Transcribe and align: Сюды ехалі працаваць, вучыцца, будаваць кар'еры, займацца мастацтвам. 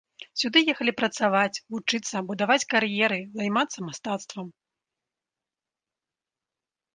Сюды 0.43 0.59
ехалі 0.73 0.93
працаваць, 1.01 1.59
вучыцца, 1.75 2.15
будаваць 2.29 2.65
кар'еры, 2.73 3.19
займацца 3.37 3.87
мастацтвам. 3.89 4.49